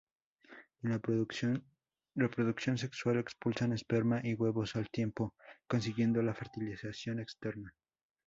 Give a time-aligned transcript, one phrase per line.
[0.81, 0.99] En la
[2.15, 5.35] reproducción sexual expulsan esperma y huevos al tiempo,
[5.67, 7.71] consiguiendo la fertilización externa.